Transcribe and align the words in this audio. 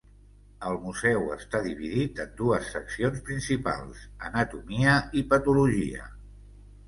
El 0.69 0.77
museu 0.85 1.25
està 1.33 1.59
dividit 1.65 2.21
en 2.23 2.31
dues 2.39 2.71
seccions 2.77 3.21
principals: 3.29 4.01
Anatomia 4.29 4.95
i 5.21 5.23
Patologia. 5.35 6.09